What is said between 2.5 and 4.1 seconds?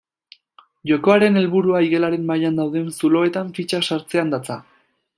dauden zuloetan fitxak